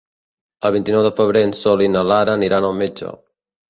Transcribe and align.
El 0.69 0.73
vint-i-nou 0.77 1.05
de 1.09 1.13
febrer 1.21 1.45
en 1.51 1.55
Sol 1.61 1.87
i 1.89 1.93
na 1.99 2.05
Lara 2.11 2.37
aniran 2.43 2.71
al 2.75 2.79
metge. 2.85 3.19